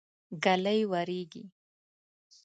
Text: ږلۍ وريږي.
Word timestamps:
ږلۍ 0.43 0.81
وريږي. 0.91 1.43